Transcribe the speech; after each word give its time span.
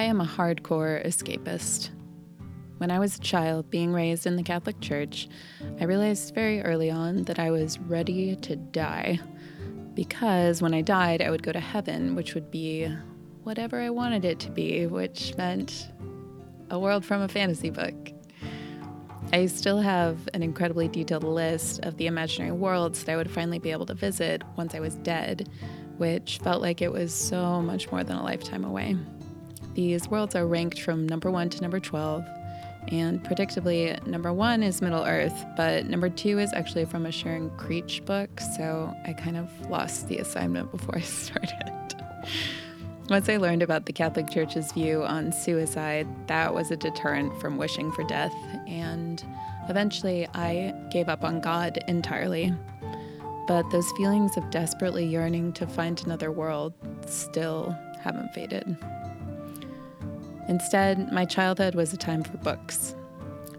I 0.00 0.04
am 0.04 0.22
a 0.22 0.24
hardcore 0.24 1.04
escapist. 1.04 1.90
When 2.78 2.90
I 2.90 2.98
was 2.98 3.16
a 3.18 3.20
child, 3.20 3.68
being 3.68 3.92
raised 3.92 4.26
in 4.26 4.36
the 4.36 4.42
Catholic 4.42 4.80
Church, 4.80 5.28
I 5.78 5.84
realized 5.84 6.34
very 6.34 6.62
early 6.62 6.90
on 6.90 7.24
that 7.24 7.38
I 7.38 7.50
was 7.50 7.78
ready 7.78 8.34
to 8.36 8.56
die. 8.56 9.20
Because 9.92 10.62
when 10.62 10.72
I 10.72 10.80
died, 10.80 11.20
I 11.20 11.28
would 11.28 11.42
go 11.42 11.52
to 11.52 11.60
heaven, 11.60 12.14
which 12.14 12.34
would 12.34 12.50
be 12.50 12.88
whatever 13.42 13.78
I 13.78 13.90
wanted 13.90 14.24
it 14.24 14.38
to 14.38 14.50
be, 14.50 14.86
which 14.86 15.36
meant 15.36 15.90
a 16.70 16.78
world 16.78 17.04
from 17.04 17.20
a 17.20 17.28
fantasy 17.28 17.68
book. 17.68 17.94
I 19.34 19.44
still 19.44 19.82
have 19.82 20.16
an 20.32 20.42
incredibly 20.42 20.88
detailed 20.88 21.24
list 21.24 21.80
of 21.80 21.98
the 21.98 22.06
imaginary 22.06 22.52
worlds 22.52 23.04
that 23.04 23.12
I 23.12 23.16
would 23.16 23.30
finally 23.30 23.58
be 23.58 23.70
able 23.70 23.84
to 23.84 23.94
visit 23.94 24.44
once 24.56 24.74
I 24.74 24.80
was 24.80 24.94
dead, 24.94 25.50
which 25.98 26.38
felt 26.38 26.62
like 26.62 26.80
it 26.80 26.90
was 26.90 27.12
so 27.12 27.60
much 27.60 27.92
more 27.92 28.02
than 28.02 28.16
a 28.16 28.24
lifetime 28.24 28.64
away. 28.64 28.96
These 29.74 30.08
worlds 30.08 30.34
are 30.34 30.46
ranked 30.46 30.80
from 30.80 31.06
number 31.06 31.30
one 31.30 31.48
to 31.50 31.60
number 31.60 31.80
12, 31.80 32.24
and 32.88 33.22
predictably, 33.22 34.04
number 34.06 34.32
one 34.32 34.62
is 34.62 34.82
Middle 34.82 35.04
Earth, 35.04 35.44
but 35.56 35.86
number 35.86 36.08
two 36.08 36.38
is 36.38 36.52
actually 36.52 36.86
from 36.86 37.06
a 37.06 37.12
Sharon 37.12 37.50
Creech 37.56 38.04
book, 38.04 38.40
so 38.56 38.92
I 39.06 39.12
kind 39.12 39.36
of 39.36 39.48
lost 39.70 40.08
the 40.08 40.18
assignment 40.18 40.70
before 40.76 40.96
I 40.96 41.02
started. 41.02 41.72
Once 43.08 43.28
I 43.28 43.36
learned 43.38 43.62
about 43.62 43.86
the 43.86 43.92
Catholic 43.92 44.30
Church's 44.30 44.72
view 44.72 45.02
on 45.02 45.32
suicide, 45.32 46.06
that 46.28 46.54
was 46.54 46.70
a 46.70 46.76
deterrent 46.76 47.40
from 47.40 47.56
wishing 47.56 47.90
for 47.92 48.04
death, 48.04 48.34
and 48.66 49.24
eventually 49.68 50.26
I 50.34 50.74
gave 50.90 51.08
up 51.08 51.24
on 51.24 51.40
God 51.40 51.78
entirely. 51.88 52.54
But 53.46 53.68
those 53.70 53.90
feelings 53.92 54.36
of 54.36 54.48
desperately 54.50 55.04
yearning 55.04 55.52
to 55.54 55.66
find 55.66 56.00
another 56.04 56.30
world 56.30 56.72
still 57.06 57.76
haven't 58.00 58.32
faded. 58.32 58.76
Instead, 60.50 61.12
my 61.12 61.24
childhood 61.24 61.76
was 61.76 61.92
a 61.92 61.96
time 61.96 62.24
for 62.24 62.36
books. 62.38 62.96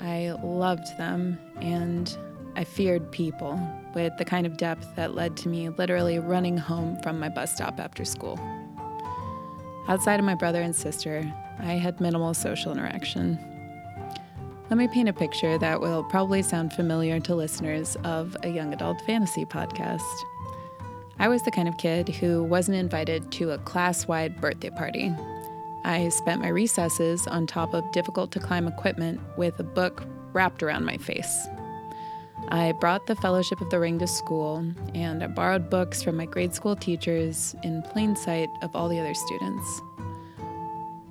I 0.00 0.36
loved 0.40 0.96
them, 0.98 1.36
and 1.60 2.16
I 2.54 2.62
feared 2.62 3.10
people 3.10 3.60
with 3.92 4.16
the 4.18 4.24
kind 4.24 4.46
of 4.46 4.56
depth 4.56 4.94
that 4.94 5.12
led 5.12 5.36
to 5.38 5.48
me 5.48 5.68
literally 5.68 6.20
running 6.20 6.56
home 6.56 6.96
from 7.02 7.18
my 7.18 7.28
bus 7.28 7.52
stop 7.52 7.80
after 7.80 8.04
school. 8.04 8.38
Outside 9.88 10.20
of 10.20 10.24
my 10.24 10.36
brother 10.36 10.62
and 10.62 10.76
sister, 10.76 11.28
I 11.58 11.72
had 11.72 12.00
minimal 12.00 12.34
social 12.34 12.70
interaction. 12.70 13.36
Let 14.70 14.78
me 14.78 14.86
paint 14.86 15.08
a 15.08 15.12
picture 15.12 15.58
that 15.58 15.80
will 15.80 16.04
probably 16.04 16.42
sound 16.42 16.72
familiar 16.72 17.18
to 17.18 17.34
listeners 17.34 17.96
of 18.04 18.36
a 18.44 18.48
young 18.48 18.72
adult 18.72 19.00
fantasy 19.00 19.44
podcast. 19.44 20.02
I 21.18 21.26
was 21.26 21.42
the 21.42 21.50
kind 21.50 21.66
of 21.66 21.78
kid 21.78 22.10
who 22.10 22.44
wasn't 22.44 22.78
invited 22.78 23.32
to 23.32 23.50
a 23.50 23.58
class 23.58 24.06
wide 24.06 24.40
birthday 24.40 24.70
party. 24.70 25.12
I 25.86 26.08
spent 26.08 26.42
my 26.42 26.48
recesses 26.48 27.28
on 27.28 27.46
top 27.46 27.72
of 27.72 27.92
difficult 27.92 28.32
to 28.32 28.40
climb 28.40 28.66
equipment 28.66 29.20
with 29.36 29.60
a 29.60 29.62
book 29.62 30.02
wrapped 30.32 30.64
around 30.64 30.84
my 30.84 30.96
face. 30.96 31.46
I 32.48 32.72
brought 32.72 33.06
the 33.06 33.14
Fellowship 33.14 33.60
of 33.60 33.70
the 33.70 33.78
Ring 33.78 34.00
to 34.00 34.08
school, 34.08 34.66
and 34.94 35.22
I 35.22 35.28
borrowed 35.28 35.70
books 35.70 36.02
from 36.02 36.16
my 36.16 36.26
grade 36.26 36.52
school 36.52 36.74
teachers 36.74 37.54
in 37.62 37.82
plain 37.82 38.16
sight 38.16 38.48
of 38.62 38.74
all 38.74 38.88
the 38.88 38.98
other 38.98 39.14
students. 39.14 39.80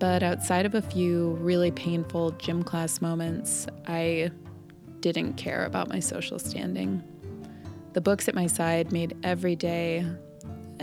But 0.00 0.24
outside 0.24 0.66
of 0.66 0.74
a 0.74 0.82
few 0.82 1.34
really 1.40 1.70
painful 1.70 2.32
gym 2.32 2.64
class 2.64 3.00
moments, 3.00 3.68
I 3.86 4.32
didn't 4.98 5.34
care 5.34 5.66
about 5.66 5.88
my 5.88 6.00
social 6.00 6.40
standing. 6.40 7.00
The 7.92 8.00
books 8.00 8.26
at 8.26 8.34
my 8.34 8.48
side 8.48 8.90
made 8.90 9.16
every 9.22 9.54
day 9.54 10.04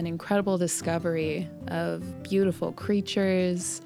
an 0.01 0.07
incredible 0.07 0.57
discovery 0.57 1.47
of 1.67 2.23
beautiful 2.23 2.71
creatures, 2.71 3.81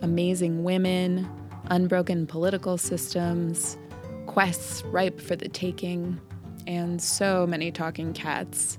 amazing 0.00 0.64
women, 0.64 1.30
unbroken 1.66 2.26
political 2.26 2.76
systems, 2.76 3.78
quests 4.26 4.82
ripe 4.86 5.20
for 5.20 5.36
the 5.36 5.48
taking, 5.48 6.20
and 6.66 7.00
so 7.00 7.46
many 7.46 7.70
talking 7.70 8.12
cats. 8.12 8.76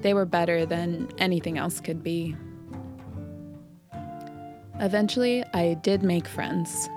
They 0.00 0.14
were 0.14 0.24
better 0.24 0.64
than 0.64 1.10
anything 1.18 1.58
else 1.58 1.78
could 1.78 2.02
be. 2.02 2.34
Eventually, 4.80 5.44
I 5.52 5.74
did 5.82 6.02
make 6.02 6.26
friends, 6.26 6.88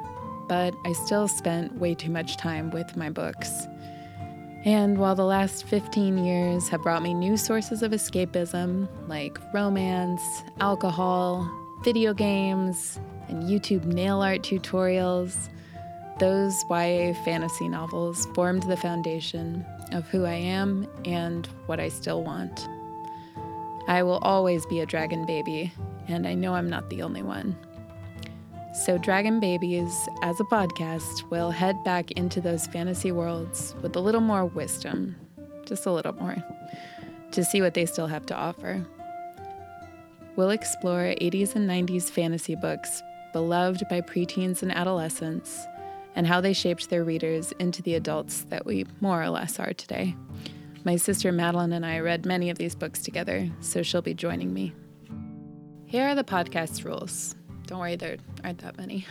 but 0.47 0.74
I 0.86 0.94
still 0.94 1.28
spent 1.28 1.75
way 1.80 1.96
too 1.96 2.12
much 2.12 2.38
time 2.38 2.72
with 2.72 2.96
my 2.96 3.09
books. 3.09 3.68
And 4.66 4.98
while 4.98 5.14
the 5.14 5.26
last 5.26 5.68
15 5.68 6.26
years 6.26 6.70
have 6.70 6.81
brought 6.81 7.03
me 7.03 7.14
new 7.14 7.38
sources 7.38 7.84
of 7.84 7.92
escapism 7.92 8.88
like 9.08 9.38
romance, 9.53 10.24
alcohol, 10.59 11.48
video 11.84 12.16
games, 12.16 13.00
and 13.28 13.44
YouTube 13.44 13.86
nail 13.86 14.22
art 14.22 14.42
tutorials, 14.42 15.50
those 16.18 16.66
YA 16.68 17.14
fantasy 17.24 17.70
novels 17.70 18.26
formed 18.34 18.64
the 18.64 18.76
foundation 18.76 19.64
of 19.92 20.08
who 20.08 20.26
I 20.26 20.34
am 20.34 20.88
and 21.06 21.46
what 21.68 21.80
I 21.80 21.90
still 21.90 22.24
want. 22.24 22.68
I 23.88 24.02
will 24.02 24.18
always 24.24 24.66
be 24.66 24.80
a 24.80 24.86
dragon 24.88 25.28
baby, 25.28 25.72
and 26.08 26.26
I 26.26 26.34
know 26.34 26.56
I'm 26.56 26.72
not 26.72 26.90
the 26.90 27.03
only 27.03 27.22
one. 27.22 27.56
So, 28.75 28.97
Dragon 28.97 29.40
Babies, 29.40 30.09
as 30.22 30.41
a 30.41 30.44
podcast, 30.44 31.30
will 31.31 31.50
head 31.50 31.81
back 31.86 32.12
into 32.12 32.41
those 32.41 32.68
fantasy 32.68 33.09
worlds 33.09 33.74
with 33.81 33.96
a 33.96 34.02
little 34.02 34.19
more 34.19 34.46
wisdom, 34.46 35.16
just 35.66 35.86
a 35.86 35.91
little 35.91 36.12
more, 36.12 36.36
to 37.31 37.46
see 37.46 37.62
what 37.62 37.74
they 37.74 37.85
still 37.85 38.08
have 38.08 38.25
to 38.25 38.35
offer. 38.35 38.85
We'll 40.35 40.50
explore 40.50 41.16
80s 41.22 41.56
and 41.56 41.69
90s 41.69 42.09
fantasy 42.09 42.56
books 42.56 43.02
beloved 43.31 43.88
by 43.90 44.02
preteens 44.02 44.62
and 44.62 44.74
adolescents 44.74 45.66
and 46.14 46.28
how 46.28 46.41
they 46.41 46.52
shaped 46.52 46.90
their 46.90 47.06
readers 47.06 47.53
into 47.59 47.81
the 47.81 47.96
adults 47.96 48.44
that 48.50 48.66
we 48.66 48.85
more 49.00 49.24
or 49.24 49.30
less 49.30 49.58
are 49.58 49.74
today. 49.74 50.18
My 50.84 50.97
sister 50.97 51.31
Madeline 51.31 51.72
and 51.72 51.85
I 51.85 52.00
read 52.00 52.25
many 52.25 52.50
of 52.50 52.58
these 52.58 52.75
books 52.75 53.00
together, 53.00 53.50
so 53.62 53.81
she'll 53.84 54.02
be 54.02 54.14
joining 54.14 54.53
me. 54.53 54.74
Here 55.85 56.03
are 56.09 56.16
the 56.16 56.25
podcast 56.25 56.84
rules. 56.84 57.35
Don't 57.66 57.80
worry, 57.80 57.96
there 57.96 58.18
aren't 58.44 58.59
that 58.59 58.78
many. 58.78 59.06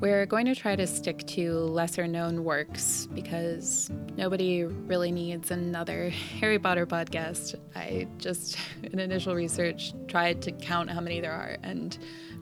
We're 0.00 0.26
going 0.26 0.46
to 0.46 0.54
try 0.54 0.76
to 0.76 0.86
stick 0.86 1.26
to 1.28 1.52
lesser 1.52 2.06
known 2.06 2.44
works 2.44 3.08
because 3.14 3.90
nobody 4.16 4.64
really 4.64 5.12
needs 5.12 5.50
another 5.50 6.10
Harry 6.40 6.58
Potter 6.58 6.86
podcast. 6.86 7.54
I 7.74 8.06
just, 8.18 8.58
in 8.82 8.98
initial 8.98 9.34
research, 9.34 9.94
tried 10.08 10.42
to 10.42 10.52
count 10.52 10.90
how 10.90 11.00
many 11.00 11.20
there 11.20 11.32
are, 11.32 11.56
and 11.62 11.96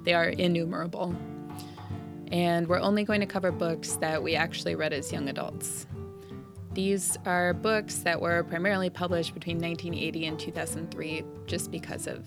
they 0.05 0.15
are 0.15 0.29
innumerable 0.29 1.15
and 2.35 2.67
we're 2.67 2.81
only 2.81 3.05
going 3.05 3.21
to 3.21 3.27
cover 3.27 3.53
books 3.53 3.95
that 3.97 4.21
we 4.21 4.35
actually 4.35 4.75
read 4.75 4.93
as 4.93 5.13
young 5.13 5.29
adults. 5.29 5.87
These 6.73 7.17
are 7.25 7.55
books 7.55 7.99
that 7.99 8.21
were 8.21 8.43
primarily 8.43 8.91
published 8.91 9.35
between 9.35 9.59
1980 9.59 10.27
and 10.27 10.41
2003, 10.41 11.25
just 11.47 11.71
because 11.71 12.09
of 12.09 12.27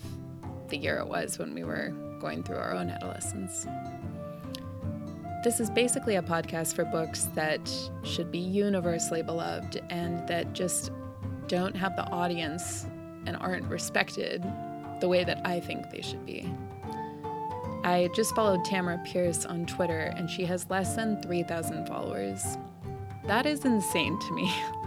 the 0.68 0.78
year 0.78 0.98
it 0.98 1.06
was 1.06 1.38
when 1.38 1.54
we 1.54 1.62
were 1.62 1.92
going 2.18 2.42
through 2.42 2.58
our 2.58 2.74
own 2.74 2.90
adolescence. 2.90 3.66
This 5.44 5.60
is 5.60 5.70
basically 5.70 6.16
a 6.16 6.22
podcast 6.22 6.74
for 6.74 6.84
books 6.84 7.28
that 7.34 7.60
should 8.02 8.32
be 8.32 8.38
universally 8.38 9.22
beloved 9.22 9.80
and 9.88 10.26
that 10.28 10.52
just 10.52 10.90
don't 11.46 11.76
have 11.76 11.96
the 11.96 12.04
audience 12.10 12.86
and 13.26 13.36
aren't 13.36 13.66
respected 13.66 14.44
the 15.00 15.08
way 15.08 15.24
that 15.24 15.40
I 15.44 15.60
think 15.60 15.90
they 15.90 16.00
should 16.00 16.26
be. 16.26 16.52
I 17.84 18.08
just 18.14 18.34
followed 18.34 18.64
Tamora 18.64 19.02
Pierce 19.04 19.46
on 19.46 19.64
Twitter, 19.64 20.12
and 20.16 20.28
she 20.28 20.44
has 20.44 20.68
less 20.68 20.96
than 20.96 21.22
3,000 21.22 21.86
followers. 21.86 22.58
That 23.24 23.46
is 23.46 23.64
insane 23.64 24.18
to 24.18 24.32
me. 24.32 24.52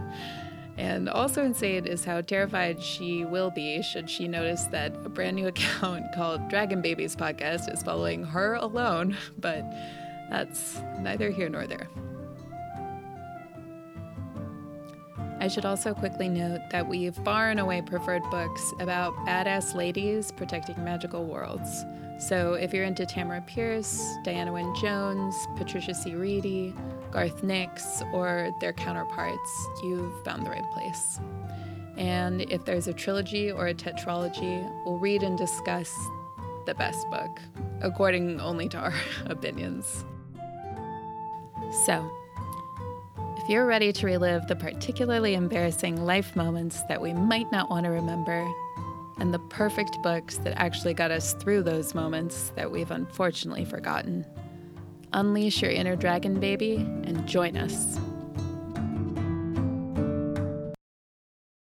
and 0.78 1.10
also 1.10 1.44
insane 1.44 1.86
is 1.86 2.06
how 2.06 2.22
terrified 2.22 2.82
she 2.82 3.26
will 3.26 3.52
be 3.52 3.82
should 3.82 4.10
she 4.10 4.28
notice 4.28 4.66
that 4.66 4.94
a 5.06 5.10
brand 5.10 5.36
new 5.36 5.48
account 5.54 6.06
called 6.14 6.48
Dragon 6.50 6.82
Babies 6.82 7.16
Podcast 7.16 7.72
is 7.74 7.84
following 7.84 8.24
her 8.24 8.56
alone, 8.56 9.18
but 9.40 9.64
that's 10.30 10.80
neither 11.00 11.30
here 11.30 11.50
nor 11.50 11.68
there. 11.68 11.88
I 15.42 15.48
should 15.48 15.66
also 15.66 15.96
quickly 15.96 16.30
note 16.30 16.62
that 16.70 16.88
we've 16.88 17.16
far 17.16 17.50
and 17.50 17.60
away 17.60 17.82
preferred 17.82 18.22
books 18.30 18.74
about 18.80 19.16
badass 19.26 19.74
ladies 19.74 20.32
protecting 20.32 20.82
magical 20.84 21.26
worlds. 21.26 21.84
So 22.20 22.54
if 22.54 22.72
you're 22.72 22.84
into 22.84 23.08
Tamora 23.08 23.44
Pierce, 23.48 24.18
Diana 24.24 24.54
Wynne 24.54 24.76
Jones, 24.76 25.36
Patricia 25.56 25.96
C. 25.96 26.14
Wrede, 26.14 26.76
Garth 27.10 27.42
Nix, 27.42 28.04
or 28.14 28.52
their 28.62 28.72
counterparts, 28.72 29.68
you've 29.82 30.24
found 30.24 30.46
the 30.46 30.52
right 30.52 30.72
place. 30.74 31.20
And 31.98 32.42
if 32.42 32.64
there's 32.64 32.88
a 32.88 32.94
trilogy 32.94 33.52
or 33.52 33.66
a 33.66 33.74
tetralogy, 33.74 34.64
we'll 34.86 35.00
read 35.00 35.24
and 35.24 35.40
discuss 35.40 35.92
the 36.68 36.76
best 36.76 37.10
book, 37.10 37.40
according 37.82 38.40
only 38.40 38.70
to 38.70 38.78
our 38.78 38.94
opinions. 39.26 40.06
So, 41.84 42.08
you're 43.52 43.66
ready 43.66 43.92
to 43.92 44.06
relive 44.06 44.48
the 44.48 44.56
particularly 44.56 45.34
embarrassing 45.34 46.06
life 46.06 46.38
moments 46.38 46.84
that 46.84 47.02
we 47.02 47.14
might 47.14 47.52
not 47.52 47.70
want 47.70 47.84
to 47.84 47.90
remember, 47.90 48.50
and 49.20 49.34
the 49.34 49.40
perfect 49.50 49.98
books 50.02 50.38
that 50.38 50.58
actually 50.58 50.94
got 50.94 51.12
us 51.12 51.34
through 51.34 51.62
those 51.62 51.94
moments 51.94 52.54
that 52.56 52.72
we've 52.72 52.92
unfortunately 52.92 53.66
forgotten. 53.66 54.26
Unleash 55.12 55.62
your 55.62 55.70
inner 55.70 55.98
dragon, 55.98 56.40
baby, 56.40 56.78
and 57.04 57.28
join 57.28 57.58
us. 57.58 58.00